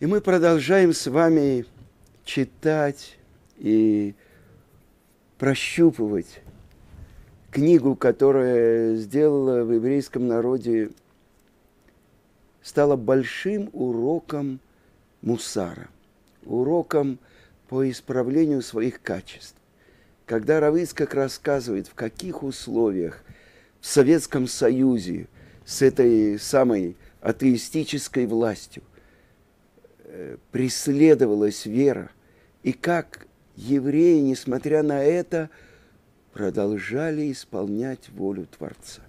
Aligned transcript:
И 0.00 0.06
мы 0.06 0.20
продолжаем 0.20 0.92
с 0.92 1.06
вами 1.06 1.66
читать 2.24 3.16
и 3.58 4.14
прощупывать 5.38 6.40
книгу, 7.52 7.94
которая 7.94 8.96
сделала 8.96 9.62
в 9.62 9.70
еврейском 9.72 10.26
народе, 10.26 10.90
стала 12.60 12.96
большим 12.96 13.70
уроком 13.72 14.58
мусара, 15.22 15.88
уроком 16.44 17.20
по 17.68 17.88
исправлению 17.88 18.62
своих 18.62 19.00
качеств. 19.00 19.54
Когда 20.26 20.58
Равыцкак 20.58 21.14
рассказывает, 21.14 21.86
в 21.86 21.94
каких 21.94 22.42
условиях 22.42 23.22
в 23.80 23.86
Советском 23.86 24.48
Союзе 24.48 25.28
с 25.64 25.82
этой 25.82 26.36
самой 26.40 26.96
атеистической 27.20 28.26
властью 28.26 28.82
преследовалась 30.50 31.66
вера, 31.66 32.10
и 32.62 32.72
как 32.72 33.26
евреи, 33.56 34.20
несмотря 34.20 34.82
на 34.82 35.02
это, 35.02 35.50
продолжали 36.32 37.30
исполнять 37.30 38.08
волю 38.10 38.46
Творца. 38.46 39.02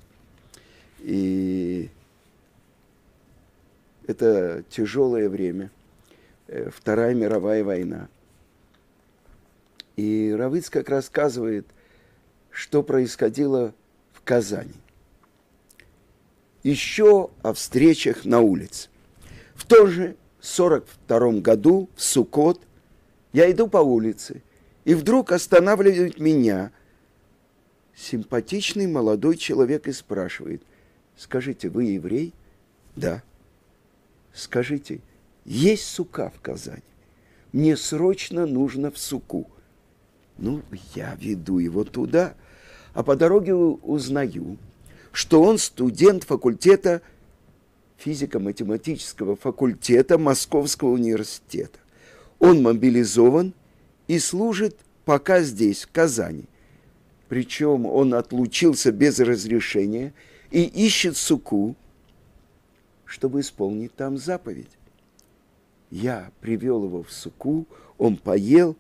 И 1.00 1.90
это 4.08 4.64
тяжелое 4.70 5.30
время, 5.30 5.72
э, 6.48 6.70
Вторая 6.70 7.14
мировая 7.14 7.64
война. 7.64 8.08
И 9.96 10.34
Равыц 10.38 10.70
как 10.70 10.90
рассказывает, 10.90 11.66
что 12.52 12.84
происходило 12.84 13.74
в 14.14 14.22
Казани. 14.22 14.74
Еще 16.64 17.30
о 17.42 17.54
встречах 17.54 18.26
на 18.26 18.42
улице. 18.42 18.90
В 19.56 19.66
том 19.66 19.88
же 19.88 20.16
42 20.46 21.40
году 21.42 21.90
в 21.96 22.02
Сукот 22.04 22.62
я 23.34 23.52
иду 23.52 23.68
по 23.68 23.78
улице, 23.78 24.44
и 24.86 24.94
вдруг 24.94 25.32
останавливает 25.32 26.20
меня 26.20 26.72
симпатичный 27.96 28.86
молодой 28.86 29.38
человек 29.38 29.88
и 29.88 29.92
спрашивает, 29.92 30.62
скажите, 31.18 31.70
вы 31.70 31.86
еврей? 31.86 32.34
Да. 32.96 33.24
Скажите, 34.34 35.02
есть 35.46 35.86
сука 35.88 36.30
в 36.30 36.40
Казани? 36.42 36.84
Мне 37.52 37.76
срочно 37.76 38.46
нужно 38.46 38.92
в 38.92 38.98
суку. 38.98 39.50
Ну, 40.38 40.62
я 40.94 41.16
веду 41.20 41.58
его 41.58 41.84
туда, 41.84 42.36
а 42.94 43.02
по 43.02 43.16
дороге 43.16 43.56
узнаю, 43.56 44.58
что 45.12 45.42
он 45.42 45.58
студент 45.58 46.24
факультета 46.24 47.02
физико-математического 47.98 49.36
факультета 49.36 50.18
Московского 50.18 50.90
университета. 50.90 51.80
Он 52.40 52.62
мобилизован 52.62 53.54
и 54.08 54.20
служит 54.20 54.78
пока 55.06 55.42
здесь, 55.42 55.84
в 55.84 55.92
Казани. 55.92 56.46
Причем 57.30 57.86
он 57.86 58.14
отлучился 58.14 58.92
без 58.92 59.20
разрешения 59.20 60.14
и 60.52 60.64
ищет 60.64 61.18
суку, 61.18 61.76
чтобы 63.06 63.42
исполнить 63.42 63.96
там 63.96 64.18
заповедь. 64.18 64.70
Я 65.90 66.32
привел 66.42 66.84
его 66.84 67.04
в 67.04 67.12
суку, 67.12 67.66
он 67.98 68.18
поел, 68.18 68.76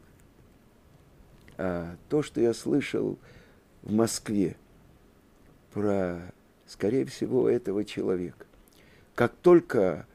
а 1.57 1.95
то, 2.09 2.21
что 2.21 2.41
я 2.41 2.53
слышал 2.53 3.17
в 3.81 3.93
Москве 3.93 4.57
про, 5.71 6.21
скорее 6.67 7.05
всего, 7.05 7.49
этого 7.49 7.85
человека. 7.85 8.45
Как 9.15 9.33
только 9.41 10.05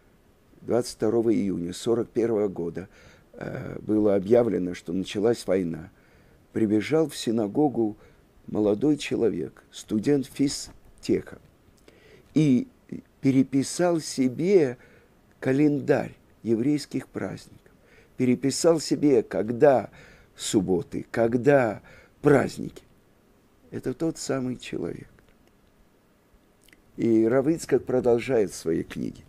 22 0.61 1.09
июня 1.33 1.71
1941 1.71 2.49
года 2.49 2.89
э, 3.33 3.79
было 3.81 4.15
объявлено, 4.15 4.75
что 4.75 4.93
началась 4.93 5.47
война, 5.47 5.91
прибежал 6.53 7.09
в 7.09 7.17
синагогу 7.17 7.97
молодой 8.47 8.99
человек, 8.99 9.65
студент 9.73 10.27
физтеха, 10.27 11.39
и 12.35 12.69
переписал 13.23 14.01
себе 14.01 14.77
календарь 15.41 16.15
еврейских 16.43 17.09
праздников. 17.09 17.73
Переписал 18.19 18.81
себе, 18.81 19.23
когда 19.23 19.89
субботы, 20.37 21.07
когда 21.11 21.81
праздники. 22.21 22.83
Это 23.71 23.95
тот 23.95 24.19
самый 24.19 24.57
человек. 24.57 25.10
И 27.01 27.25
Равыцкак 27.25 27.85
продолжает 27.85 28.53
свои 28.53 28.83
книги. 28.83 29.25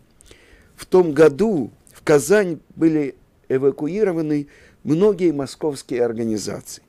В 0.76 0.86
том 0.86 1.14
году 1.14 1.72
в 1.94 2.04
Казань 2.04 2.60
были 2.76 3.16
эвакуированы 3.48 4.48
многие 4.84 5.32
московские 5.32 6.04
организации. 6.04 6.84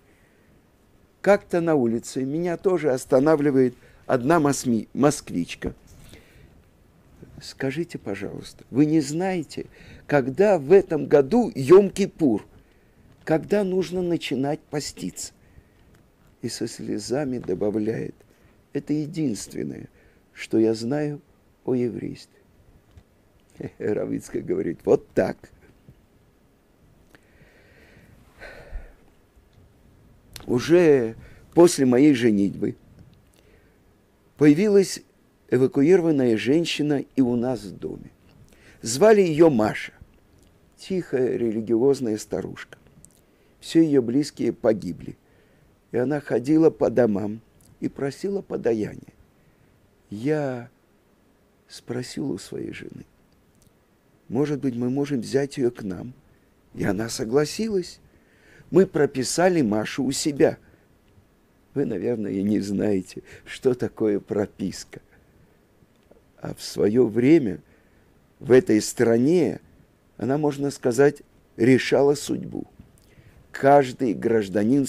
Как-то 1.20 1.60
на 1.60 1.76
улице 1.76 2.24
меня 2.24 2.56
тоже 2.56 2.90
останавливает 2.90 3.76
одна 4.06 4.40
москвичка. 4.40 5.72
Скажите, 7.40 7.98
пожалуйста, 7.98 8.64
вы 8.70 8.86
не 8.86 9.00
знаете, 9.00 9.66
когда 10.08 10.58
в 10.58 10.72
этом 10.72 11.06
году 11.06 11.50
Йом-Кипур– 11.54 12.42
когда 13.24 13.62
нужно 13.64 14.02
начинать 14.02 14.60
поститься. 14.60 15.32
И 16.40 16.48
со 16.48 16.66
слезами 16.66 17.38
добавляет, 17.38 18.16
это 18.72 18.92
единственное, 18.92 19.88
что 20.32 20.58
я 20.58 20.74
знаю 20.74 21.20
о 21.64 21.74
еврействе. 21.74 22.38
Равицкая 23.78 24.42
говорит, 24.42 24.80
вот 24.84 25.08
так. 25.14 25.50
Уже 30.46 31.14
после 31.54 31.86
моей 31.86 32.14
женитьбы 32.14 32.76
появилась 34.36 35.02
эвакуированная 35.50 36.36
женщина 36.36 37.04
и 37.14 37.20
у 37.20 37.36
нас 37.36 37.62
в 37.62 37.78
доме. 37.78 38.10
Звали 38.80 39.20
ее 39.20 39.50
Маша, 39.50 39.92
тихая 40.76 41.36
религиозная 41.36 42.18
старушка 42.18 42.78
все 43.62 43.80
ее 43.80 44.02
близкие 44.02 44.52
погибли. 44.52 45.16
И 45.92 45.96
она 45.96 46.20
ходила 46.20 46.68
по 46.68 46.90
домам 46.90 47.40
и 47.80 47.88
просила 47.88 48.42
подаяния. 48.42 49.14
Я 50.12 50.68
спросил 51.68 52.32
у 52.32 52.36
своей 52.36 52.74
жены, 52.74 53.06
может 54.28 54.60
быть, 54.60 54.76
мы 54.76 54.90
можем 54.90 55.22
взять 55.22 55.56
ее 55.56 55.70
к 55.70 55.82
нам? 55.82 56.12
И 56.74 56.84
она 56.84 57.08
согласилась. 57.08 57.98
Мы 58.70 58.86
прописали 58.86 59.62
Машу 59.62 60.04
у 60.04 60.12
себя. 60.12 60.58
Вы, 61.72 61.86
наверное, 61.86 62.42
не 62.42 62.60
знаете, 62.60 63.22
что 63.46 63.72
такое 63.72 64.20
прописка. 64.20 65.00
А 66.36 66.54
в 66.54 66.62
свое 66.62 67.06
время 67.06 67.60
в 68.38 68.52
этой 68.52 68.82
стране 68.82 69.60
она, 70.18 70.36
можно 70.36 70.70
сказать, 70.70 71.22
решала 71.56 72.14
судьбу 72.16 72.66
каждый 73.50 74.12
гражданин 74.12 74.86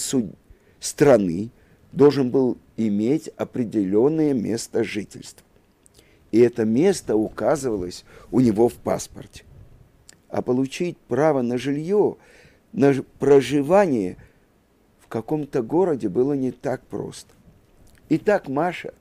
страны 0.80 1.50
должен 1.94 2.30
был 2.30 2.58
иметь 2.76 3.28
определенное 3.36 4.34
место 4.34 4.82
жительства. 4.82 5.46
И 6.32 6.40
это 6.40 6.64
место 6.64 7.14
указывалось 7.16 8.04
у 8.32 8.40
него 8.40 8.68
в 8.68 8.74
паспорте. 8.74 9.44
А 10.28 10.42
получить 10.42 10.98
право 10.98 11.42
на 11.42 11.56
жилье, 11.56 12.16
на 12.72 12.92
проживание 13.20 14.16
в 14.98 15.06
каком-то 15.06 15.62
городе 15.62 16.08
было 16.08 16.32
не 16.32 16.50
так 16.50 16.84
просто. 16.86 17.32
И 18.08 18.18
так 18.18 18.48
Маша 18.48 18.92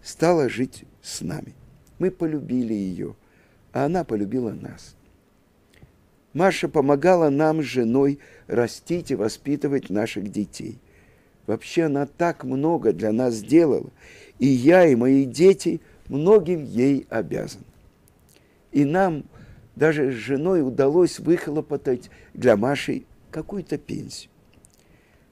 стала 0.00 0.48
жить 0.48 0.84
с 1.02 1.20
нами. 1.20 1.54
Мы 1.98 2.12
полюбили 2.12 2.74
ее, 2.74 3.16
а 3.72 3.86
она 3.86 4.04
полюбила 4.04 4.52
нас. 4.52 4.94
Маша 6.32 6.68
помогала 6.68 7.30
нам 7.30 7.62
с 7.62 7.64
женой 7.64 8.20
растить 8.46 9.10
и 9.10 9.16
воспитывать 9.16 9.90
наших 9.90 10.30
детей. 10.30 10.78
Вообще 11.46 11.84
она 11.84 12.06
так 12.06 12.44
много 12.44 12.92
для 12.92 13.12
нас 13.12 13.34
сделала, 13.34 13.90
и 14.38 14.46
я, 14.46 14.86
и 14.86 14.94
мои 14.94 15.24
дети 15.24 15.80
многим 16.08 16.64
ей 16.64 17.06
обязаны. 17.08 17.64
И 18.72 18.84
нам 18.84 19.24
даже 19.74 20.10
с 20.10 20.14
женой 20.14 20.66
удалось 20.66 21.18
выхлопотать 21.18 22.10
для 22.34 22.56
Маши 22.56 23.04
какую-то 23.30 23.78
пенсию. 23.78 24.30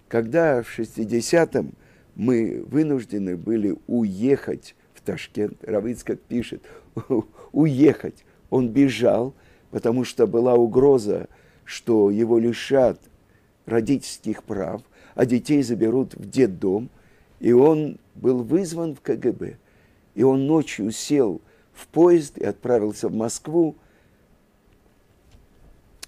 Когда 0.08 0.62
в 0.62 0.78
60-м 0.78 1.72
мы 2.14 2.64
вынуждены 2.66 3.36
были 3.36 3.76
уехать 3.86 4.76
в 4.94 5.00
Ташкент, 5.00 5.64
Равицкак 5.64 6.20
пишет, 6.20 6.62
уехать, 7.52 8.24
он 8.50 8.68
бежал– 8.68 9.34
потому 9.74 10.04
что 10.04 10.28
была 10.28 10.54
угроза, 10.54 11.26
что 11.64 12.08
его 12.08 12.38
лишат 12.38 13.00
родительских 13.66 14.44
прав, 14.44 14.82
а 15.14 15.26
детей 15.26 15.62
заберут 15.62 16.14
в 16.14 16.28
детдом, 16.28 16.90
и 17.40 17.52
он 17.52 17.98
был 18.14 18.42
вызван 18.42 18.94
в 18.94 19.00
КГБ. 19.00 19.56
И 20.14 20.22
он 20.22 20.46
ночью 20.46 20.90
сел 20.90 21.40
в 21.72 21.86
поезд 21.88 22.38
и 22.38 22.44
отправился 22.44 23.08
в 23.08 23.14
Москву. 23.14 23.76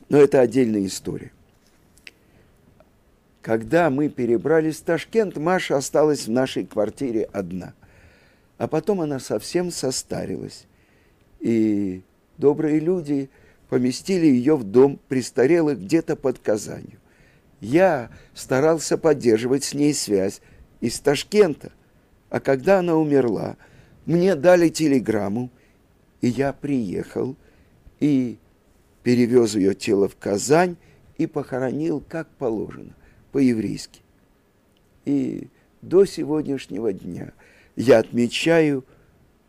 Но 0.08 0.19
это 0.19 0.41
отдельная 0.41 0.87
история. 0.87 1.32
Когда 3.43 3.91
мы 3.91 4.08
перебрались 4.08 4.79
в 4.79 4.82
Ташкент, 4.82 5.37
Маша 5.37 5.76
осталась 5.76 6.26
в 6.26 6.31
нашей 6.31 6.67
квартире 6.67 7.29
одна. 7.32 7.75
А 8.59 8.67
потом 8.67 9.00
она 9.00 9.20
совсем 9.20 9.70
состарилась. 9.70 10.67
И 11.41 12.02
добрые 12.38 12.81
люди 12.81 13.31
поместили 13.69 14.26
ее 14.26 14.56
в 14.56 14.64
дом 14.64 14.99
престарелых 15.09 15.81
где-то 15.81 16.17
под 16.17 16.38
Казанью. 16.38 16.99
Я 17.61 18.11
старался 18.35 18.99
поддерживать 18.99 19.64
с 19.64 19.75
ней 19.75 19.94
связь 19.94 20.41
из 20.81 21.00
Ташкента. 21.00 21.73
А 22.29 22.41
когда 22.41 22.81
она 22.81 22.97
умерла, 22.97 23.56
мне 24.05 24.35
дали 24.35 24.69
телеграмму, 24.69 25.50
и 26.20 26.29
я 26.29 26.53
приехал 26.53 27.37
и 28.00 28.38
перевез 29.03 29.55
ее 29.55 29.75
тело 29.75 30.08
в 30.08 30.17
Казань 30.17 30.76
и 31.19 31.26
похоронил 31.26 32.03
как 32.06 32.29
положено, 32.31 32.94
по-еврейски. 33.32 34.00
И 35.05 35.49
до 35.82 36.05
сегодняшнего 36.05 36.93
дня 36.93 37.32
я 37.76 37.99
отмечаю 37.99 38.85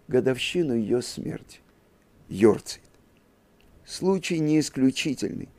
годовщину 0.08 0.76
ее 0.76 1.02
смерти. 1.02 1.60
Йорцит. 2.30 2.82
Случай 3.86 4.40
не 4.40 4.60
исключительный. 4.60 5.50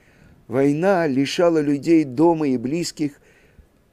Война 0.48 1.06
лишала 1.06 1.60
людей 1.60 2.04
дома 2.04 2.48
и 2.48 2.56
близких, 2.56 3.20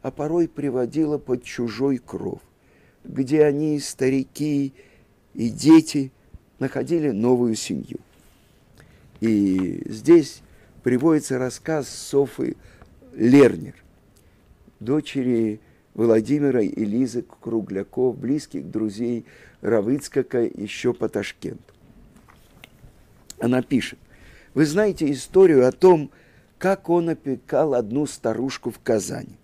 а 0.01 0.09
порой 0.09 0.47
приводила 0.47 1.17
под 1.17 1.43
чужой 1.43 1.97
кров, 1.97 2.41
где 3.03 3.43
они, 3.43 3.79
старики 3.79 4.73
и 5.33 5.49
дети, 5.49 6.13
находили 6.59 7.09
новую 7.09 7.55
семью. 7.55 7.99
И 9.19 9.83
здесь 9.85 10.41
приводится 10.81 11.37
рассказ 11.37 11.89
Софы 11.89 12.55
Лернер, 13.13 13.75
дочери 14.79 15.59
Владимира 15.93 16.61
и 16.61 16.85
Лизы 16.85 17.23
Кругляков, 17.23 18.17
близких 18.17 18.69
друзей 18.71 19.25
Равыцкака 19.59 20.43
еще 20.43 20.93
по 20.93 21.09
Ташкенту. 21.09 21.73
Она 23.39 23.61
пишет, 23.61 23.99
вы 24.53 24.65
знаете 24.65 25.11
историю 25.11 25.67
о 25.67 25.73
том, 25.73 26.11
как 26.57 26.89
он 26.89 27.09
опекал 27.09 27.73
одну 27.73 28.05
старушку 28.05 28.71
в 28.71 28.79
Казани. 28.79 29.37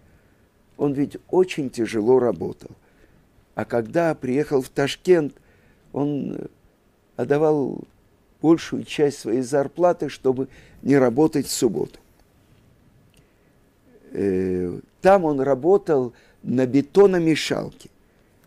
Он 0.77 0.93
ведь 0.93 1.17
очень 1.29 1.69
тяжело 1.69 2.19
работал. 2.19 2.71
А 3.55 3.65
когда 3.65 4.15
приехал 4.15 4.61
в 4.61 4.69
Ташкент, 4.69 5.33
он 5.93 6.47
отдавал 7.17 7.79
большую 8.41 8.83
часть 8.83 9.19
своей 9.19 9.41
зарплаты, 9.41 10.09
чтобы 10.09 10.47
не 10.81 10.97
работать 10.97 11.47
в 11.47 11.51
субботу. 11.51 11.99
Э, 14.11 14.79
там 15.01 15.25
он 15.25 15.41
работал 15.41 16.13
на 16.43 16.65
бетономешалке, 16.65 17.89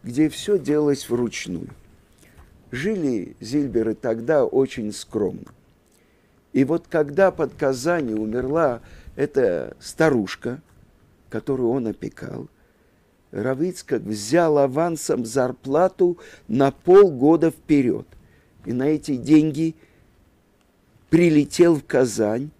где 0.02 0.28
все 0.28 0.58
делалось 0.58 1.08
вручную. 1.08 1.68
Жили 2.70 3.36
Зильберы 3.40 3.94
тогда 3.94 4.44
очень 4.44 4.92
скромно. 4.92 5.46
И 6.54 6.62
вот 6.62 6.86
когда 6.88 7.32
под 7.32 7.52
Казани 7.54 8.14
умерла 8.14 8.80
эта 9.16 9.76
старушка, 9.80 10.62
которую 11.28 11.70
он 11.70 11.88
опекал, 11.88 12.48
Равицкак 13.32 14.02
взял 14.02 14.58
авансом 14.58 15.26
зарплату 15.26 16.16
на 16.46 16.70
полгода 16.70 17.50
вперед. 17.50 18.06
И 18.64 18.72
на 18.72 18.84
эти 18.84 19.16
деньги 19.16 19.74
прилетел 21.10 21.74
в 21.74 21.84
Казань 21.84 22.50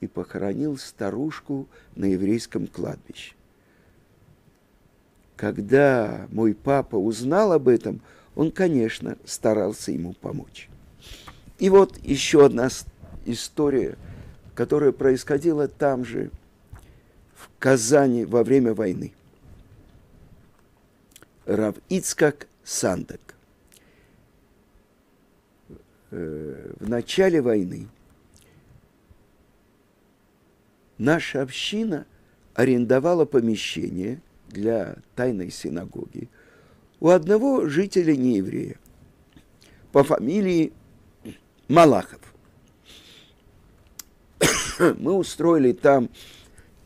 и 0.00 0.06
похоронил 0.06 0.78
старушку 0.78 1.66
на 1.96 2.04
еврейском 2.04 2.68
кладбище. 2.68 3.34
Когда 5.34 6.28
мой 6.30 6.54
папа 6.54 6.94
узнал 6.94 7.50
об 7.50 7.66
этом, 7.66 8.00
он, 8.36 8.52
конечно, 8.52 9.18
старался 9.24 9.90
ему 9.90 10.12
помочь. 10.12 10.68
И 11.58 11.68
вот 11.68 11.98
еще 12.02 12.46
одна 12.46 12.70
история, 13.24 13.96
которая 14.54 14.92
происходила 14.92 15.68
там 15.68 16.04
же, 16.04 16.30
в 17.34 17.48
Казани 17.58 18.24
во 18.24 18.44
время 18.44 18.74
войны. 18.74 19.12
Рав 21.44 21.74
Ицкак 21.88 22.46
Сандак. 22.62 23.20
Э, 26.10 26.74
в 26.78 26.88
начале 26.88 27.40
войны 27.40 27.88
наша 30.98 31.42
община 31.42 32.06
арендовала 32.54 33.24
помещение 33.24 34.20
для 34.48 34.96
тайной 35.16 35.50
синагоги 35.50 36.28
у 37.00 37.08
одного 37.08 37.66
жителя 37.66 38.14
нееврея 38.14 38.76
по 39.90 40.04
фамилии 40.04 40.72
Малахов. 41.68 42.31
Мы 44.98 45.12
устроили 45.12 45.72
там 45.72 46.08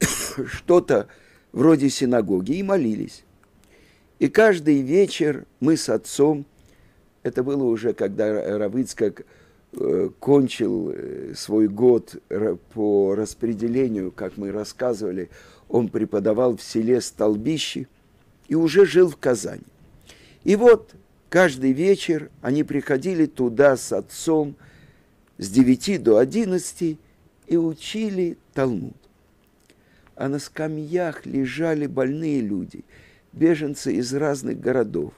что-то 0.47 1.09
вроде 1.53 1.91
синагоги 1.91 2.53
и 2.53 2.63
молились. 2.63 3.25
И 4.19 4.29
каждый 4.29 4.81
вечер 4.81 5.45
мы 5.61 5.77
с 5.77 5.89
отцом, 5.89 6.47
это 7.23 7.43
было 7.43 7.65
уже 7.65 7.93
когда 7.93 8.59
Равыцкак 8.59 9.27
э, 9.73 10.11
кончил 10.19 10.91
э, 10.95 11.35
свой 11.37 11.69
год 11.69 12.17
по 12.73 13.15
распределению, 13.15 14.13
как 14.13 14.37
мы 14.39 14.53
рассказывали, 14.53 15.29
он 15.69 15.89
преподавал 15.89 16.57
в 16.57 16.63
селе 16.63 17.01
Столбище 17.01 17.89
и 18.49 18.55
уже 18.55 18.87
жил 18.87 19.11
в 19.11 19.17
Казани. 19.17 19.65
И 20.45 20.57
вот 20.57 20.95
каждый 21.29 21.73
вечер 21.73 22.31
они 22.41 22.63
приходили 22.65 23.27
туда 23.27 23.77
с 23.77 23.93
отцом 23.93 24.57
с 25.37 25.51
9 25.51 26.03
до 26.03 26.19
11 26.19 26.99
и 27.47 27.57
учили 27.57 28.39
Талмуд. 28.55 28.97
А 30.15 30.29
на 30.29 30.39
скамьях 30.39 31.27
лежали 31.27 31.87
больные 31.87 32.41
люди– 32.41 32.85
беженцы 33.37 33.93
из 33.93 34.13
разных 34.15 34.59
городов, 34.59 35.13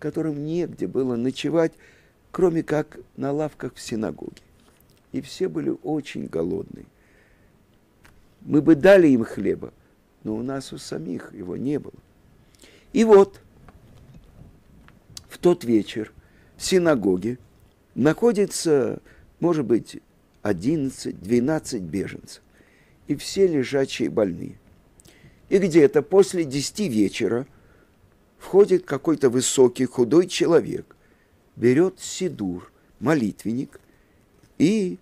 которым 0.00 0.44
негде 0.44 0.88
было 0.88 1.14
ночевать, 1.14 1.72
кроме 2.32 2.62
как 2.62 2.98
на 3.16 3.30
лавках 3.30 3.74
в 3.74 3.80
синагоге. 3.80 4.42
И 5.12 5.20
все 5.20 5.48
были 5.48 5.76
очень 5.82 6.26
голодные. 6.26 6.86
Мы 8.40 8.62
бы 8.62 8.74
дали 8.74 9.08
им 9.08 9.24
хлеба, 9.24 9.72
но 10.24 10.34
у 10.34 10.42
нас 10.42 10.72
у 10.72 10.78
самих 10.78 11.32
его 11.34 11.56
не 11.56 11.78
было. 11.78 11.94
И 12.92 13.04
вот 13.04 13.40
в 15.28 15.38
тот 15.38 15.64
вечер 15.64 16.12
в 16.56 16.64
синагоге 16.64 17.38
находится, 17.94 19.00
может 19.40 19.66
быть, 19.66 20.00
11-12 20.42 21.78
беженцев. 21.80 22.42
И 23.06 23.16
все 23.16 23.46
лежачие 23.46 24.10
больные. 24.10 24.58
И 25.48 25.58
где-то 25.58 26.02
после 26.02 26.44
10 26.44 26.80
вечера– 26.80 27.46
входит 28.38 28.84
какой-то 28.84 29.28
высокий 29.28 29.84
худой 29.84 30.26
человек, 30.26 30.96
берет 31.56 32.00
сидур, 32.00 32.72
молитвенник, 33.00 33.80
и 34.58 34.98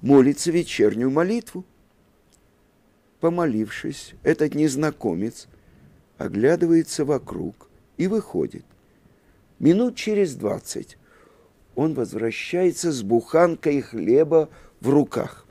молится 0.00 0.50
вечернюю 0.50 1.10
молитву. 1.10 1.64
Помолившись, 3.20 4.14
этот 4.22 4.54
незнакомец 4.54 5.48
оглядывается 6.16 7.04
вокруг 7.04 7.68
и 7.96 8.06
выходит. 8.06 8.64
Минут 9.58 9.96
через 9.96 10.34
двадцать 10.36 10.97
он 11.78 11.94
возвращается 11.94 12.90
с 12.90 13.04
буханкой 13.04 13.82
хлеба 13.82 14.48
в 14.80 14.88
руках. 14.88 15.46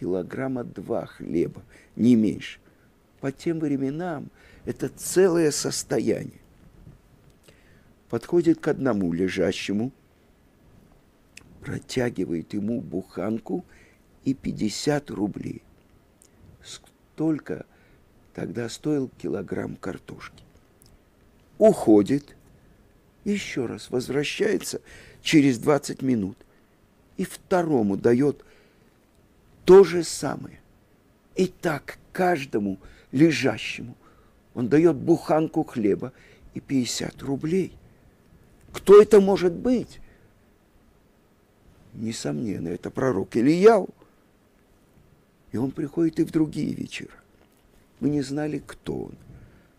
Килограмма 0.00 0.64
два 0.64 1.04
хлеба, 1.04 1.62
не 1.96 2.16
меньше. 2.16 2.60
По 3.20 3.30
тем 3.30 3.60
временам– 3.60 4.30
это 4.64 4.88
целое 4.88 5.50
состояние. 5.50 6.40
Подходит 8.08 8.58
к 8.60 8.68
одному 8.68 9.12
лежащему, 9.12 9.92
протягивает 11.60 12.54
ему 12.54 12.80
буханку 12.80 13.66
и 14.24 14.32
50 14.32 15.10
рублей. 15.10 15.60
Столько 16.64 17.66
тогда 18.32 18.70
стоил 18.70 19.10
килограмм 19.20 19.76
картошки. 19.76 20.42
Уходит, 21.58 22.34
еще 23.24 23.66
раз 23.66 23.90
возвращается 23.90 24.80
через 25.22 25.58
20 25.58 26.02
минут 26.02 26.36
и 27.16 27.24
второму 27.24 27.96
дает 27.96 28.44
то 29.64 29.84
же 29.84 30.02
самое. 30.02 30.60
И 31.34 31.46
так 31.46 31.98
каждому 32.12 32.78
лежащему 33.12 33.96
он 34.54 34.68
дает 34.68 34.96
буханку 34.96 35.64
хлеба 35.64 36.12
и 36.54 36.60
50 36.60 37.22
рублей. 37.22 37.72
Кто 38.72 39.00
это 39.00 39.20
может 39.20 39.52
быть? 39.52 40.00
Несомненно, 41.94 42.68
это 42.68 42.90
пророк 42.90 43.36
Ильяу. 43.36 43.88
И 45.52 45.58
он 45.58 45.70
приходит 45.70 46.18
и 46.18 46.24
в 46.24 46.30
другие 46.30 46.72
вечера. 46.72 47.12
Мы 48.00 48.08
не 48.08 48.22
знали, 48.22 48.62
кто 48.66 49.04
он, 49.04 49.14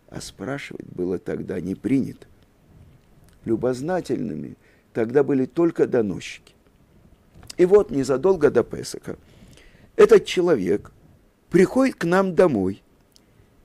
а 0.08 0.20
спрашивать 0.20 0.86
было 0.86 1.18
тогда 1.18 1.60
не 1.60 1.74
принято. 1.74 2.26
Любознательными 3.44 4.56
тогда 4.92 5.22
были 5.22 5.46
только 5.46 5.86
доносчики. 5.86 6.54
И 7.56 7.66
вот 7.66 7.90
незадолго 7.90 8.50
до 8.50 8.64
Песака 8.64 9.16
этот 9.96 10.24
человек 10.24 10.92
приходит 11.50 11.96
к 11.96 12.04
нам 12.04 12.34
домой 12.34 12.82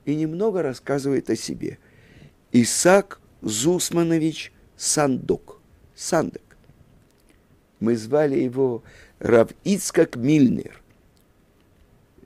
и 0.05 0.15
немного 0.15 0.61
рассказывает 0.61 1.29
о 1.29 1.35
себе. 1.35 1.79
Исаак 2.51 3.19
Зусманович 3.41 4.51
Сандок. 4.75 5.59
Сандок. 5.95 6.41
Мы 7.79 7.95
звали 7.95 8.39
его 8.39 8.83
Рав 9.19 9.49
Ицкак 9.63 10.15
Мильнер. 10.17 10.81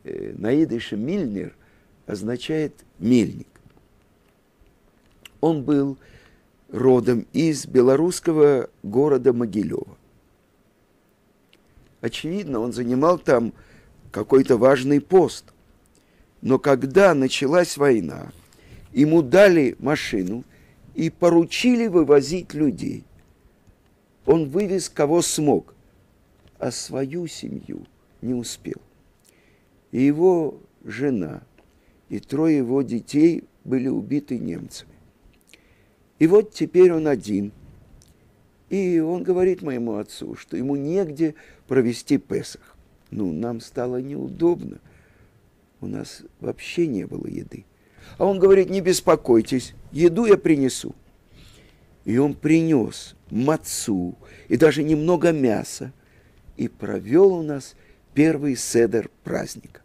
Э, 0.04 0.34
на 0.38 0.64
идыше 0.64 0.96
Мильнер 0.98 1.56
означает 2.06 2.74
мельник. 3.00 3.48
Он 5.40 5.64
был 5.64 5.98
родом 6.74 7.28
из 7.34 7.68
белорусского 7.68 8.68
города 8.82 9.32
Могилева. 9.32 9.96
Очевидно, 12.02 12.60
он 12.60 12.74
занимал 12.74 13.20
там 13.20 13.54
какой-то 14.12 14.58
важный 14.58 15.00
пост. 15.00 15.46
Но 16.42 16.58
когда 16.58 17.14
началась 17.14 17.78
война, 17.78 18.32
ему 18.92 19.22
дали 19.22 19.76
машину 19.80 20.44
и 20.96 21.12
поручили 21.12 21.86
вывозить 21.88 22.56
людей. 22.56 23.04
Он 24.26 24.50
вывез 24.50 24.90
кого 24.90 25.22
смог, 25.22 25.76
а 26.58 26.72
свою 26.72 27.28
семью 27.28 27.86
не 28.22 28.34
успел. 28.34 28.82
И 29.92 30.02
его 30.02 30.60
жена 30.84 31.44
и 32.10 32.20
трое 32.20 32.58
его 32.58 32.82
детей 32.82 33.44
были 33.64 33.90
убиты 33.90 34.40
немцами. 34.40 34.93
И 36.20 36.28
вот 36.28 36.54
теперь 36.54 36.92
он 36.92 37.08
один. 37.08 37.52
И 38.70 39.00
он 39.00 39.24
говорит 39.24 39.62
моему 39.62 39.98
отцу, 39.98 40.36
что 40.36 40.58
ему 40.58 40.76
негде 40.76 41.36
провести 41.68 42.18
Песах. 42.18 42.76
Ну, 43.12 43.32
нам 43.32 43.62
стало 43.62 44.02
неудобно– 44.02 44.80
у 45.84 45.88
нас 45.88 46.22
вообще 46.40 46.88
не 46.88 47.06
было 47.06 47.28
еды. 47.28 47.66
А 48.18 48.26
он 48.26 48.40
говорит, 48.40 48.70
не 48.70 48.80
беспокойтесь, 48.80 49.74
еду 49.92 50.26
я 50.26 50.38
принесу. 50.38 50.96
И 52.06 52.18
он 52.18 52.36
принес 52.36 53.16
мацу 53.30 54.16
и 54.48 54.56
даже 54.56 54.82
немного 54.82 55.34
мяса 55.34 55.92
и 56.56 56.70
провел 56.70 57.34
у 57.34 57.44
нас 57.44 57.76
первый 58.14 58.56
седер 58.56 59.10
праздника. 59.26 59.82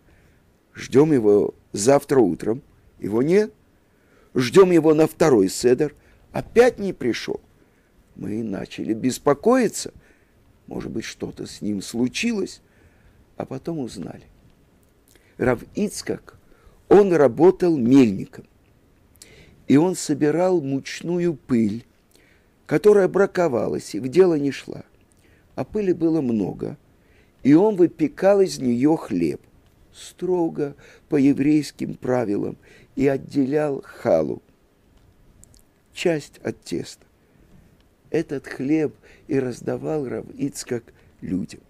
Ждем 0.72 1.12
его 1.12 1.54
завтра 1.72 2.20
утром, 2.20 2.62
его 3.00 3.20
нет. 3.20 3.52
Ждем 4.34 4.70
его 4.70 4.94
на 4.94 5.08
второй 5.08 5.48
седер, 5.48 5.96
опять 6.32 6.78
не 6.78 6.92
пришел. 6.92 7.40
Мы 8.16 8.42
начали 8.42 8.94
беспокоиться, 8.94 9.92
может 10.66 10.90
быть, 10.90 11.04
что-то 11.04 11.46
с 11.46 11.60
ним 11.60 11.82
случилось, 11.82 12.60
а 13.36 13.44
потом 13.44 13.78
узнали. 13.78 14.24
Рав 15.36 15.62
Ицкак, 15.74 16.36
он 16.88 17.12
работал 17.12 17.76
мельником. 17.76 18.44
И 19.68 19.76
он 19.76 19.94
собирал 19.94 20.60
мучную 20.60 21.34
пыль, 21.34 21.84
которая 22.66 23.06
браковалась 23.06 23.94
и 23.94 24.00
в 24.00 24.08
дело 24.08 24.34
не 24.34 24.50
шла. 24.50 24.82
А 25.54 25.64
пыли 25.64 25.92
было 25.92 26.20
много, 26.20 26.76
и 27.42 27.54
он 27.54 27.76
выпекал 27.76 28.40
из 28.40 28.58
нее 28.58 28.96
хлеб, 28.96 29.40
строго 29.92 30.74
по 31.08 31.16
еврейским 31.16 31.94
правилам, 31.94 32.56
и 32.96 33.06
отделял 33.06 33.82
халу, 33.84 34.42
часть 35.98 36.38
от 36.44 36.62
теста. 36.62 37.04
Этот 38.10 38.46
хлеб 38.46 38.94
и 39.26 39.38
раздавал 39.38 40.08
Рав 40.08 40.26
людям. 41.20 41.60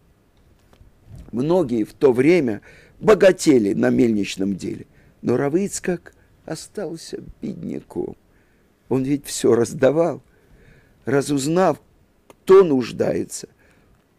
Многие 1.33 1.85
в 1.85 1.95
то 1.95 2.13
время 2.13 2.61
богатели 3.01 3.73
на 3.73 3.89
мельничном 3.89 4.55
деле. 4.55 4.87
Но 5.23 5.37
Равыцкак 5.39 6.15
остался 6.45 7.23
бедняком. 7.41 8.17
Он 8.91 9.03
ведь 9.03 9.25
все 9.25 9.55
раздавал. 9.55 10.23
Разузнав, 11.07 11.81
кто 12.29 12.63
нуждается, 12.63 13.49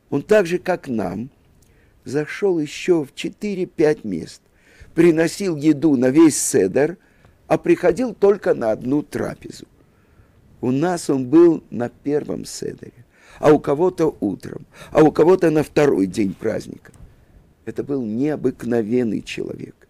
он 0.10 0.24
так 0.24 0.48
же, 0.48 0.58
как 0.58 0.88
нам, 0.88 1.30
зашел 2.04 2.58
еще 2.58 3.06
в 3.06 3.14
4-5 3.14 4.00
мест, 4.08 4.42
приносил 4.96 5.56
еду 5.56 5.96
на 5.96 6.10
весь 6.10 6.40
седер, 6.40 6.98
а 7.48 7.60
приходил 7.60 8.16
только 8.16 8.56
на 8.56 8.72
одну 8.72 9.04
трапезу. 9.04 9.68
У 10.62 10.72
нас 10.72 11.10
он 11.10 11.30
был 11.30 11.64
на 11.70 11.90
первом 11.90 12.46
седере, 12.46 13.06
а 13.40 13.52
у 13.52 13.60
кого-то 13.60 14.16
утром, 14.20 14.66
а 14.92 15.04
у 15.04 15.12
кого-то 15.12 15.50
на 15.52 15.64
второй 15.64 16.06
день 16.06 16.34
праздника. 16.34 16.92
Это 17.66 17.84
был 17.84 18.02
необыкновенный 18.02 19.22
человек. 19.22 19.88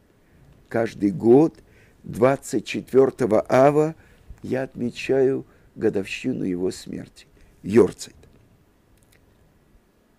Каждый 0.68 1.12
год 1.12 1.56
24 2.04 3.12
ава 3.48 3.96
я 4.44 4.64
отмечаю 4.64 5.46
годовщину 5.76 6.44
его 6.44 6.72
смерти. 6.72 7.26
Йорцайт. 7.64 8.16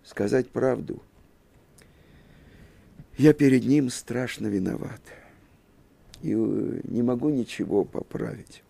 Сказать 0.03 0.49
правду, 0.49 1.01
я 3.17 3.33
перед 3.33 3.63
ним 3.65 3.89
страшно 3.89 4.47
виноват. 4.47 5.01
И 6.21 6.33
э, 6.33 6.81
не 6.83 7.01
могу 7.01 7.29
ничего 7.29 7.85
поправить. 7.85 8.63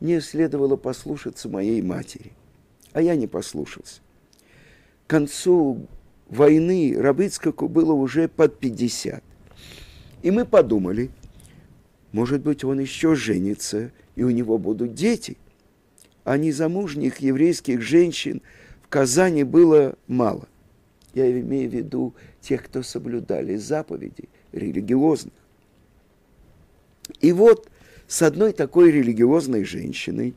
Мне 0.00 0.20
следовало 0.20 0.76
послушаться 0.76 1.48
моей 1.48 1.80
матери, 1.82 2.32
а 2.92 3.00
я 3.00 3.16
не 3.16 3.26
послушался. 3.26 4.00
К 5.06 5.10
концу 5.10 5.86
войны 6.28 6.94
Рабыцкаку 6.98 7.68
было 7.68 7.92
уже 7.92 8.28
под 8.28 8.58
50. 8.58 9.22
И 10.22 10.30
мы 10.30 10.44
подумали, 10.44 11.10
может 12.12 12.42
быть, 12.42 12.64
он 12.64 12.80
еще 12.80 13.14
женится, 13.14 13.92
и 14.16 14.22
у 14.22 14.30
него 14.30 14.58
будут 14.58 14.94
дети. 14.94 15.36
А 16.24 16.36
незамужних 16.36 17.18
еврейских 17.18 17.80
женщин 17.80 18.42
в 18.82 18.88
Казани 18.88 19.44
было 19.44 19.96
мало. 20.08 20.48
Я 21.14 21.30
имею 21.30 21.70
в 21.70 21.74
виду 21.74 22.14
тех, 22.40 22.64
кто 22.64 22.82
соблюдали 22.82 23.56
заповеди 23.56 24.28
религиозных. 24.52 25.34
И 27.20 27.32
вот 27.32 27.70
с 28.08 28.22
одной 28.22 28.52
такой 28.52 28.90
религиозной 28.90 29.64
женщиной, 29.64 30.34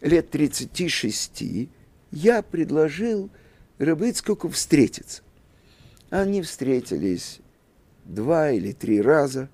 лет 0.00 0.30
36, 0.30 1.68
я 2.10 2.42
предложил 2.42 3.30
Рыбыцкуку 3.78 4.48
встретиться. 4.48 5.22
Они 6.10 6.42
встретились 6.42 7.40
два 8.04 8.50
или 8.50 8.72
три 8.72 9.00
раза, 9.00 9.48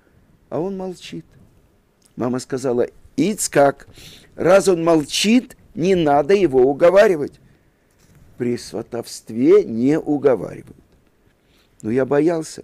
а 0.49 0.59
он 0.59 0.77
молчит. 0.77 1.25
Мама 2.15 2.39
сказала, 2.39 2.87
Ицкак, 3.17 3.87
раз 4.35 4.67
он 4.67 4.83
молчит, 4.83 5.55
не 5.75 5.95
надо 5.95 6.33
его 6.33 6.61
уговаривать. 6.61 7.39
При 8.37 8.57
сватовстве 8.57 9.63
не 9.63 9.99
уговаривают. 9.99 10.75
Но 11.81 11.91
я 11.91 12.05
боялся, 12.05 12.63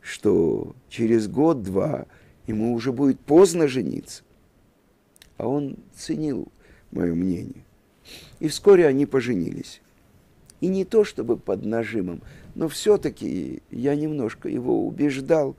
что 0.00 0.74
через 0.88 1.28
год-два 1.28 2.06
ему 2.46 2.74
уже 2.74 2.92
будет 2.92 3.18
поздно 3.20 3.68
жениться. 3.68 4.22
А 5.36 5.46
он 5.46 5.76
ценил 5.94 6.48
мое 6.90 7.14
мнение. 7.14 7.64
И 8.40 8.48
вскоре 8.48 8.86
они 8.86 9.06
поженились. 9.06 9.80
И 10.60 10.68
не 10.68 10.84
то 10.84 11.04
чтобы 11.04 11.36
под 11.36 11.64
нажимом, 11.64 12.22
но 12.54 12.68
все-таки 12.68 13.62
я 13.70 13.94
немножко 13.94 14.48
его 14.48 14.86
убеждал. 14.86 15.56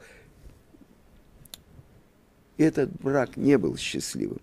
Этот 2.58 2.92
брак 3.02 3.38
не 3.38 3.58
был 3.58 3.78
счастливым. 3.78 4.42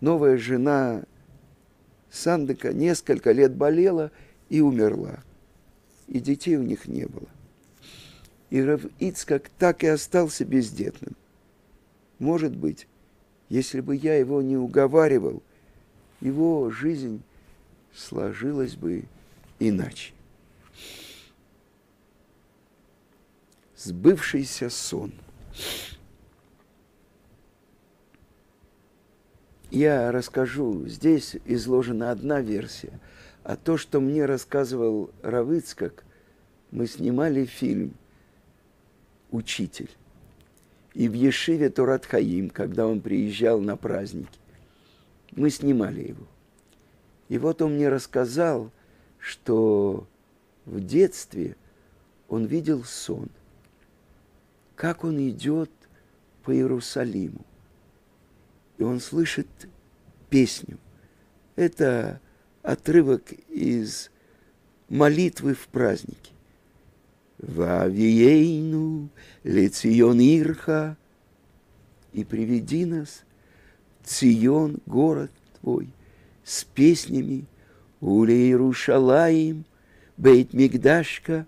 Новая 0.00 0.36
жена 0.36 1.02
Сандека 2.10 2.72
несколько 2.72 3.32
лет 3.32 3.54
болела 3.54 4.12
и 4.48 4.60
умерла. 4.60 5.20
И 6.06 6.20
детей 6.20 6.56
у 6.56 6.62
них 6.62 6.86
не 6.86 7.06
было. 7.06 7.28
И 8.52 8.60
Рав 8.60 8.82
Ицкак 8.98 9.48
так 9.58 9.82
и 9.82 9.86
остался 9.86 10.44
бездетным. 10.44 11.16
Может 12.18 12.54
быть, 12.54 12.86
если 13.48 13.80
бы 13.80 13.96
я 13.96 14.14
его 14.16 14.42
не 14.42 14.58
уговаривал, 14.58 15.42
его 16.20 16.68
жизнь 16.68 17.22
сложилась 17.94 18.74
бы 18.76 19.04
иначе. 19.58 20.12
Сбывшийся 23.74 24.68
сон. 24.68 25.14
Я 29.70 30.12
расскажу, 30.12 30.86
здесь 30.88 31.36
изложена 31.46 32.10
одна 32.10 32.42
версия, 32.42 33.00
а 33.44 33.56
то, 33.56 33.78
что 33.78 33.98
мне 33.98 34.26
рассказывал 34.26 35.10
Равыцкак, 35.22 36.04
мы 36.70 36.86
снимали 36.86 37.46
фильм 37.46 37.94
учитель. 39.32 39.90
И 40.94 41.08
в 41.08 41.14
Ешиве 41.14 41.70
Турат 41.70 42.06
Хаим, 42.06 42.50
когда 42.50 42.86
он 42.86 43.00
приезжал 43.00 43.60
на 43.60 43.76
праздники, 43.76 44.38
мы 45.32 45.50
снимали 45.50 46.08
его. 46.08 46.26
И 47.28 47.38
вот 47.38 47.62
он 47.62 47.74
мне 47.74 47.88
рассказал, 47.88 48.70
что 49.18 50.06
в 50.66 50.80
детстве 50.80 51.56
он 52.28 52.44
видел 52.44 52.84
сон, 52.84 53.30
как 54.76 55.04
он 55.04 55.18
идет 55.28 55.70
по 56.44 56.54
Иерусалиму. 56.54 57.44
И 58.78 58.82
он 58.82 59.00
слышит 59.00 59.48
песню. 60.28 60.78
Это 61.56 62.20
отрывок 62.62 63.32
из 63.48 64.10
молитвы 64.88 65.54
в 65.54 65.68
празднике. 65.68 66.32
Вавиейну 67.42 69.08
лецион 69.42 70.20
ирха, 70.20 70.96
и 72.12 72.24
приведи 72.24 72.84
нас, 72.84 73.24
Цион, 74.04 74.78
город 74.86 75.30
твой, 75.60 75.88
с 76.44 76.64
песнями 76.64 77.46
Уле 78.00 78.48
Иерушалаим, 78.48 79.64
Бейт 80.16 80.52
Мигдашка, 80.52 81.46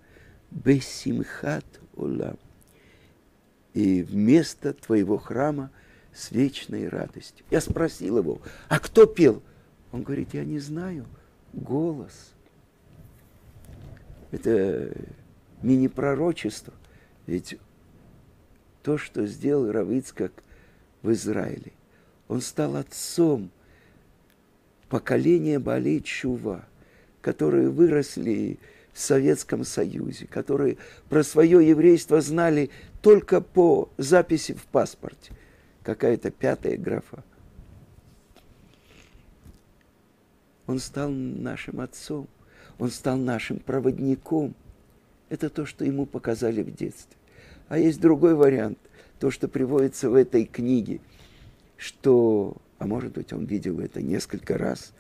Бесимхат 0.51 1.67
Олам. 1.97 2.39
И 3.73 4.03
вместо 4.03 4.73
твоего 4.73 5.19
храма 5.19 5.71
с 6.13 6.31
вечной 6.31 6.89
радостью. 6.89 7.45
Я 7.51 7.61
спросил 7.61 8.19
его, 8.19 8.41
а 8.69 8.79
кто 8.79 9.07
пел? 9.07 9.43
Он 9.91 10.03
говорит, 10.03 10.33
я 10.33 10.45
не 10.45 10.61
знаю, 10.61 11.07
голос. 11.53 12.33
Это 14.31 14.93
мини-пророчество. 15.65 16.73
Ведь 17.27 17.59
то, 18.83 18.99
что 18.99 19.27
сделал 19.27 19.73
Равицкак 19.73 20.33
в 21.03 21.11
Израиле, 21.13 21.73
он 22.29 22.41
стал 22.41 22.77
отцом 22.77 23.51
поколения 24.89 25.59
Балей 25.59 26.01
Чува, 26.01 26.65
которые 27.21 27.71
выросли 27.71 28.59
в 28.93 29.01
Советском 29.01 29.65
Союзе, 29.65 30.27
которые 30.27 30.77
про 31.09 31.25
свое 31.25 31.67
еврейство 31.67 32.21
знали 32.21 32.71
только 33.03 33.41
по 33.41 33.91
записи 33.97 34.55
в 34.55 34.65
паспорте. 34.67 35.33
Какая-то 35.83 36.31
пятая 36.31 36.77
графа. 36.77 37.25
Он 40.67 40.79
стал 40.79 41.11
нашим 41.11 41.81
отцом, 41.81 42.29
он 42.79 42.91
стал 42.91 43.19
нашим 43.19 43.59
проводником. 43.59 44.55
Это 45.35 45.51
то, 45.51 45.67
что 45.67 45.85
ему 45.85 46.07
показали 46.07 46.63
в 46.63 46.73
детстве. 46.73 47.17
А 47.67 47.77
есть 47.77 48.01
другой 48.01 48.37
вариант, 48.37 48.79
то, 49.19 49.33
что 49.33 49.49
приводится 49.49 50.09
в 50.09 50.15
этой 50.15 50.45
книге, 50.45 51.01
что, 51.77 52.57
а 52.79 52.87
может 52.87 53.15
быть, 53.15 53.33
он 53.33 53.45
видел 53.45 53.81
это 53.81 54.01
несколько 54.01 54.57
раз. 54.57 54.93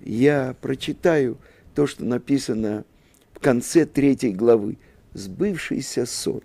Я 0.00 0.56
прочитаю 0.62 1.36
то, 1.74 1.86
что 1.86 2.06
написано 2.06 2.86
в 3.34 3.38
конце 3.38 3.84
третьей 3.84 4.32
главы. 4.32 4.78
Сбывшийся 5.12 6.06
сон. 6.06 6.40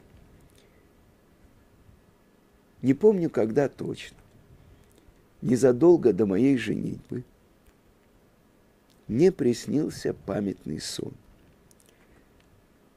Не 2.81 2.93
помню, 2.93 3.29
когда 3.29 3.69
точно. 3.69 4.17
Незадолго 5.41 6.11
до 6.11 6.25
моей 6.25 6.57
женитьбы 6.57 7.23
мне 9.07 9.31
приснился 9.31 10.13
памятный 10.13 10.81
сон. 10.81 11.13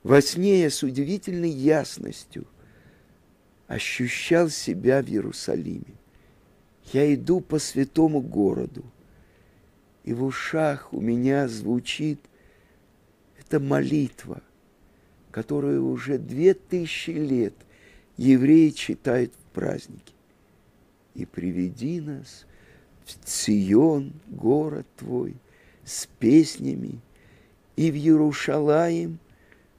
Во 0.04 0.20
сне 0.20 0.60
я 0.60 0.70
с 0.70 0.82
удивительной 0.82 1.50
ясностью 1.50 2.46
ощущал 3.66 4.50
себя 4.50 5.02
в 5.02 5.08
Иерусалиме. 5.08 5.94
Я 6.92 7.12
иду 7.14 7.40
по 7.40 7.58
святому 7.58 8.20
городу, 8.20 8.84
и 10.04 10.12
в 10.12 10.22
ушах 10.22 10.92
у 10.92 11.00
меня 11.00 11.48
звучит 11.48 12.20
эта 13.40 13.58
молитва, 13.58 14.42
которую 15.30 15.88
уже 15.88 16.18
две 16.18 16.52
тысячи 16.52 17.10
лет 17.10 17.54
евреи 18.18 18.70
читают 18.70 19.32
в 19.32 19.54
празднике. 19.54 20.12
И 21.14 21.24
приведи 21.24 22.02
нас 22.02 22.44
в 23.06 23.14
Цион, 23.24 24.12
город 24.26 24.86
твой, 24.98 25.36
с 25.82 26.06
песнями, 26.18 27.00
и 27.76 27.90
в 27.90 27.94
Иерушалаим, 27.94 29.18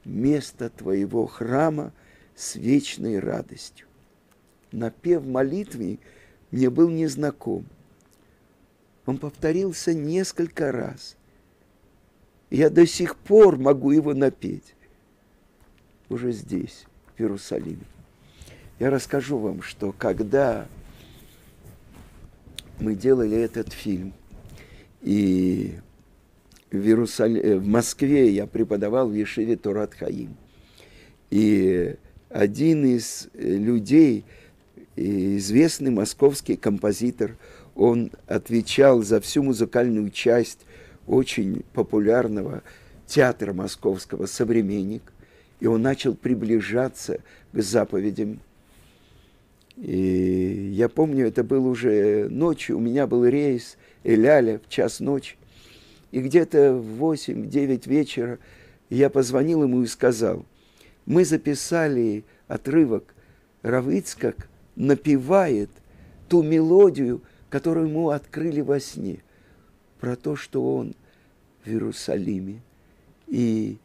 место 0.06 0.70
твоего 0.70 1.26
храма, 1.26 1.92
с 2.36 2.56
вечной 2.56 3.20
радостью. 3.20 3.88
Напев 4.72 5.24
молитвы 5.26 6.00
мне 6.52 6.70
был 6.70 6.90
незнаком. 6.90 7.66
Он 9.06 9.18
повторился 9.18 9.94
несколько 9.94 10.72
раз. 10.72 11.16
Я 12.50 12.70
до 12.70 12.86
сих 12.86 13.16
пор 13.16 13.58
могу 13.58 13.92
его 13.92 14.14
напеть. 14.14 14.76
Уже 16.10 16.32
здесь, 16.32 16.86
в 17.16 17.22
Иерусалиме. 17.22 17.86
Я 18.80 18.90
расскажу 18.90 19.38
вам, 19.38 19.62
что 19.62 19.94
когда 19.94 20.68
мы 22.80 22.96
делали 22.96 23.38
этот 23.38 23.72
фильм, 23.72 24.14
и 25.02 25.80
в, 26.76 26.88
Иерусалим, 26.88 27.42
э, 27.42 27.58
в 27.58 27.68
Москве 27.68 28.30
я 28.30 28.48
преподавал 28.48 29.10
в 29.10 29.14
Ешеве 29.14 29.56
Турат 29.56 29.94
Хаим. 29.94 30.36
И 31.30 31.96
один 32.30 32.86
из 32.86 33.30
э, 33.34 33.56
людей, 33.56 34.26
известный 34.96 35.92
московский 35.92 36.56
композитор, 36.56 37.38
он 37.76 38.12
отвечал 38.28 39.02
за 39.02 39.20
всю 39.20 39.44
музыкальную 39.44 40.10
часть 40.10 40.66
очень 41.08 41.64
популярного 41.74 42.64
театра 43.06 43.54
московского 43.54 44.26
«Современник», 44.26 45.04
и 45.60 45.68
он 45.68 45.82
начал 45.82 46.16
приближаться 46.16 47.20
к 47.52 47.62
заповедям. 47.62 48.40
И 49.78 50.72
я 50.74 50.90
помню, 50.90 51.28
это 51.28 51.44
был 51.44 51.68
уже 51.68 52.28
ночью, 52.30 52.78
у 52.78 52.80
меня 52.80 53.08
был 53.08 53.26
рейс 53.26 53.78
Эляля 54.04 54.60
в 54.60 54.70
час 54.70 55.00
ночи. 55.00 55.36
И 56.16 56.22
где-то 56.22 56.74
в 56.74 57.04
8-9 57.04 57.90
вечера 57.90 58.40
я 58.90 59.10
позвонил 59.10 59.64
ему 59.64 59.84
и 59.84 59.86
сказал, 59.86 60.46
мы 61.06 61.26
записали 61.26 62.24
отрывок, 62.48 63.14
Равицкак 63.64 64.48
напевает 64.78 65.70
ту 66.30 66.42
мелодию, 66.42 67.22
которую 67.50 67.90
ему 67.90 68.12
открыли 68.12 68.62
во 68.62 68.80
сне, 68.80 69.24
про 70.00 70.16
то, 70.16 70.38
что 70.38 70.78
он 70.78 70.96
в 71.66 71.68
Иерусалиме, 71.68 72.62
и 73.28 73.78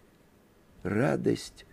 радость 0.85 1.67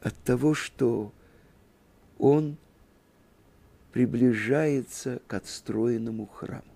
от 0.00 0.16
того, 0.24 0.54
что 0.54 1.12
он 2.18 2.56
приближается 3.92 5.20
к 5.26 5.34
отстроенному 5.34 6.24
храму. 6.24 6.71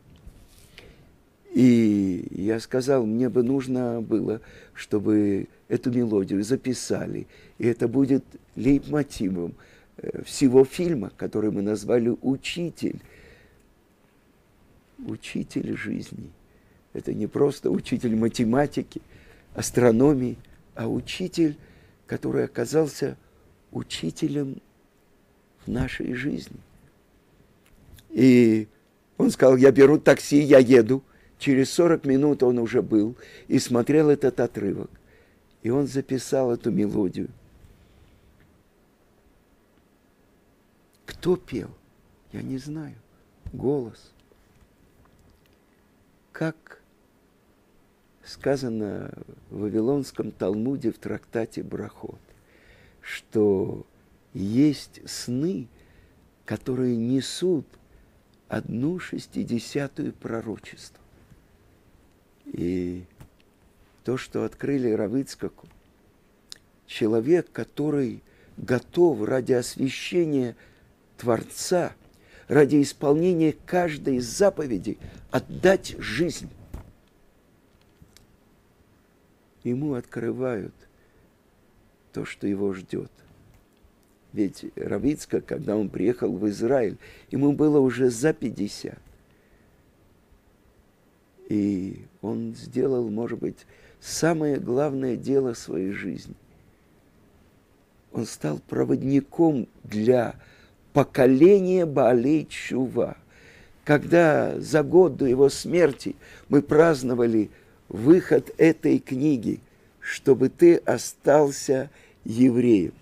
Я 2.46 2.61
сказал, 2.61 3.04
мне 3.04 3.28
бы 3.28 3.42
нужно 3.42 4.00
было, 4.00 4.40
чтобы 4.72 5.48
эту 5.66 5.90
мелодию 5.90 6.44
записали, 6.44 7.26
и 7.59 7.66
это 7.66 7.88
будет 7.88 8.24
лейтмотивом 8.54 9.56
э, 9.96 10.22
всего 10.22 10.64
фильма, 10.64 11.11
который 11.16 11.50
мы 11.50 11.62
назвали 11.62 12.16
«Учитель». 12.22 13.00
Учитель 15.04 15.76
жизни. 15.76 16.30
Это 16.92 17.12
не 17.12 17.26
просто 17.26 17.68
учитель 17.68 18.14
математики, 18.14 19.02
астрономии, 19.52 20.38
а 20.76 20.88
учитель, 20.88 21.56
который 22.06 22.44
оказался 22.44 23.16
учителем 23.72 24.62
в 25.64 25.70
нашей 25.72 26.14
жизни. 26.14 26.61
И 28.11 28.68
он 29.18 29.32
сказал, 29.32 29.56
я 29.56 29.72
беру 29.72 29.98
такси, 29.98 30.38
я 30.38 30.61
еду– 30.61 31.02
Через 31.38 31.72
40 31.72 32.05
минут 32.05 32.42
он 32.42 32.59
уже 32.59 32.83
был 32.83 33.14
и 33.49 33.59
смотрел 33.59 34.11
этот 34.11 34.40
отрывок. 34.40 34.90
И 35.62 35.70
он 35.70 35.87
записал 35.87 36.53
эту 36.53 36.70
мелодию. 36.70 37.29
Кто 41.05 41.37
пел? 41.37 41.70
Я 42.33 42.42
не 42.42 42.59
знаю. 42.59 42.94
Голос. 43.53 44.12
Как 46.33 46.81
сказано 48.25 49.12
в 49.51 49.61
Вавилонском 49.61 50.33
Талмуде 50.33 50.90
в 50.90 50.99
трактате 50.99 51.62
Брахот, 51.62 52.20
что 53.01 53.87
есть 54.35 55.01
сны, 55.09 55.68
которые 56.44 56.96
несут 56.96 57.66
одну 58.49 58.99
шестидесятую 58.99 60.12
пророчество. 60.12 61.05
И 62.46 63.04
то, 64.04 64.16
что 64.16 64.44
открыли 64.44 64.90
Равыцкаку, 64.90 65.68
человек, 66.87 67.50
который 67.52 68.22
готов 68.56 69.22
ради 69.24 69.52
освящения 69.52 70.56
Творца, 71.18 71.92
ради 72.48 72.80
исполнения 72.82 73.54
каждой 73.66 74.16
из 74.16 74.26
заповедей 74.26 74.98
отдать 75.30 75.96
жизнь. 75.98 76.48
Ему 79.64 79.94
открывают 79.94 80.74
то, 82.12 82.24
что 82.24 82.46
его 82.46 82.72
ждет. 82.72 83.11
Ведь 84.32 84.66
Равицка, 84.76 85.40
когда 85.40 85.76
он 85.76 85.88
приехал 85.88 86.32
в 86.32 86.48
Израиль, 86.48 86.98
ему 87.30 87.52
было 87.52 87.80
уже 87.80 88.11
за 88.11 88.32
50. 88.32 88.98
И 91.48 92.04
он 92.22 92.54
сделал, 92.54 93.09
может 93.09 93.38
быть, 93.38 93.66
самое 94.00 94.59
главное 94.59 95.16
дело 95.16 95.54
своей 95.54 95.92
жизни. 95.92 96.35
Он 98.12 98.26
стал 98.26 98.61
проводником 98.68 99.68
для 99.85 100.37
поколения 100.92 101.87
Баалей 101.87 102.46
Чува. 102.46 103.16
Когда 103.85 104.59
за 104.59 104.82
год 104.82 105.16
до 105.16 105.26
его 105.26 105.48
смерти 105.48 106.16
мы 106.48 106.62
праздновали 106.62 107.50
выход 107.88 108.50
этой 108.56 108.98
книги, 108.98 109.61
чтобы 110.00 110.48
ты 110.48 110.76
остался 110.76 111.90
евреем. 112.24 112.94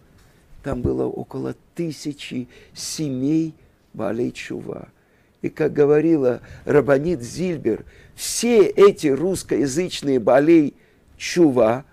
Там 0.62 0.82
было 0.82 1.04
около 1.04 1.54
тысячи 1.74 2.48
семей 2.74 3.54
Баалей 3.92 4.32
Чува. 4.32 4.88
И, 5.44 5.50
как 5.50 5.74
говорила 5.74 6.40
Рабанит 6.64 7.20
Зильбер, 7.20 7.84
все 8.14 8.64
эти 8.64 9.08
русскоязычные 9.08 10.18
болей 10.18 10.72
чува 11.18 11.84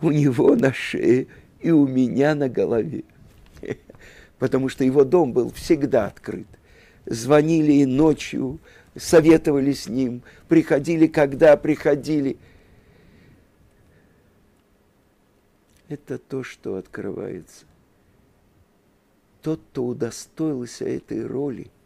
у 0.00 0.10
него 0.10 0.56
на 0.56 0.72
шее 0.72 1.26
и 1.60 1.70
у 1.70 1.86
меня 1.86 2.34
на 2.34 2.48
голове. 2.48 3.04
Потому 4.38 4.70
что 4.70 4.84
его 4.84 5.04
дом 5.04 5.34
был 5.34 5.52
всегда 5.52 6.06
открыт. 6.06 6.46
Звонили 7.04 7.72
и 7.72 7.84
ночью, 7.84 8.58
советовали 8.96 9.72
с 9.72 9.86
ним, 9.86 10.22
приходили, 10.48 11.08
когда 11.08 11.58
приходили. 11.58 12.38
Это 15.90 16.16
то, 16.16 16.42
что 16.42 16.76
открывается. 16.76 17.67
Тот, 19.48 19.60
кто 19.72 19.86
удостоился 19.86 20.84
этой 20.84 21.24
роли– 21.24 21.70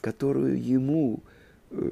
которую 0.00 0.62
ему 0.62 1.20
э, 1.70 1.84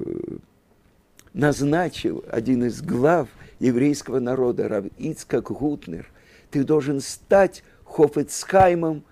назначил 1.33 2.23
один 2.29 2.65
из 2.65 2.81
глав 2.81 3.29
еврейского 3.59 4.19
народа, 4.19 4.67
Рав 4.67 4.85
Ицкак 4.97 5.51
Гутнер. 5.51 6.09
Ты 6.51 6.63
должен 6.63 7.01
стать 7.01 7.63
Хофецхаймом, 7.85 9.03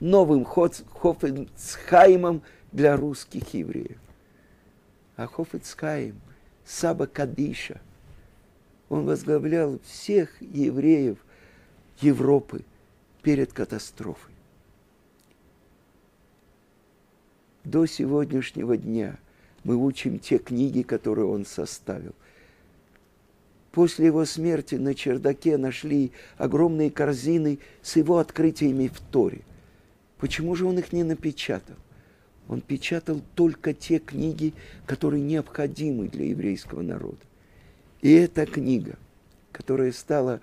новым 0.00 0.44
Хофецхаймом 0.44 2.42
для 2.72 2.96
русских 2.96 3.54
евреев. 3.54 3.98
А 5.16 5.26
Хофецхайм, 5.26 6.20
Саба 6.64 7.06
Кадиша, 7.06 7.80
он 8.88 9.04
возглавлял 9.06 9.78
всех 9.84 10.40
евреев 10.40 11.18
Европы 12.00 12.64
перед 13.22 13.52
катастрофой. 13.52 14.29
До 17.70 17.86
сегодняшнего 17.86 18.76
дня 18.76 19.18
мы 19.62 19.76
учим 19.76 20.18
те 20.18 20.38
книги, 20.38 20.82
которые 20.82 21.26
он 21.26 21.46
составил. 21.46 22.14
После 23.72 24.06
его 24.06 24.24
смерти 24.24 24.74
на 24.74 24.94
чердаке 24.94 25.56
нашли 25.56 26.10
огромные 26.36 26.90
корзины 26.90 27.60
с 27.82 27.96
его 27.96 28.18
открытиями 28.18 28.88
в 28.88 28.98
Торе. 29.00 29.42
Почему 30.18 30.56
же 30.56 30.66
он 30.66 30.78
их 30.78 30.92
не 30.92 31.04
напечатал? 31.04 31.76
Он 32.48 32.60
печатал 32.60 33.22
только 33.36 33.72
те 33.72 34.00
книги, 34.00 34.54
которые 34.86 35.22
необходимы 35.22 36.08
для 36.08 36.24
еврейского 36.26 36.82
народа. 36.82 37.20
И 38.00 38.12
эта 38.12 38.44
книга, 38.46 38.96
которая 39.52 39.92
стала 39.92 40.40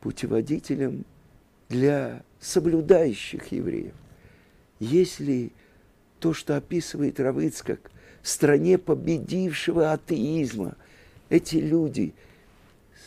путеводителем 0.00 1.04
для 1.68 2.22
соблюдающих 2.38 3.50
евреев, 3.50 3.94
если 4.82 5.52
то, 6.18 6.34
что 6.34 6.56
описывает 6.56 7.20
Равыцкак, 7.20 7.92
в 8.20 8.28
стране 8.28 8.78
победившего 8.78 9.92
атеизма, 9.92 10.76
эти 11.28 11.56
люди 11.56 12.14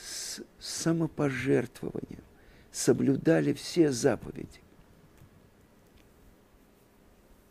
с 0.02 0.42
самопожертвованием 0.58 2.24
соблюдали 2.72 3.52
все 3.52 3.92
заповеди. 3.92 4.62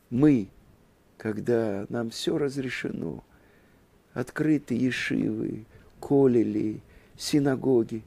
Мы, 0.09 0.49
когда 1.19 1.85
нам 1.91 2.09
все 2.09 2.39
разрешено, 2.39 3.23
открыты 4.15 4.75
ешивы, 4.75 5.67
колели, 6.01 6.81
синагоги, 7.19 8.03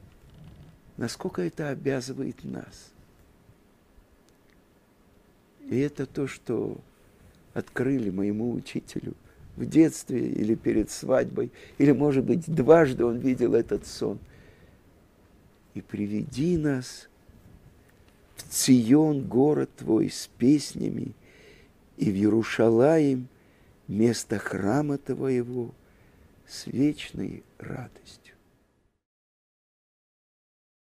насколько 0.97 1.43
это 1.43 1.69
обязывает 1.69 2.43
нас– 2.43 2.91
и 5.69 5.79
это 5.79 6.05
то, 6.05 6.27
что 6.27 6.77
открыли 7.53 8.09
моему 8.09 8.53
учителю 8.53 9.13
в 9.55 9.65
детстве 9.65 10.27
или 10.27 10.55
перед 10.55 10.89
свадьбой, 10.91 11.51
или, 11.77 11.91
может 11.91 12.23
быть, 12.23 12.45
дважды 12.47 13.03
он 13.03 13.17
видел 13.17 13.55
этот 13.55 13.85
сон. 13.85 14.19
И 15.73 15.81
приведи 15.81 16.57
нас 16.57 17.09
в 18.35 18.43
Цион, 18.43 19.27
город 19.27 19.69
твой, 19.77 20.09
с 20.09 20.29
песнями, 20.37 21.13
и 21.97 22.11
в 22.11 22.15
Ярушалаем, 22.15 23.27
место 23.87 24.37
храма 24.37 24.97
твоего, 24.97 25.71
с 26.47 26.67
вечной 26.67 27.43
радостью. 27.57 28.26